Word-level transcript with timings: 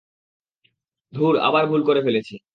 ধুর, 1.13 1.33
আবার 1.39 1.63
ভুল 1.67 1.81
করে 1.83 2.01
ফেলেছি। 2.03 2.35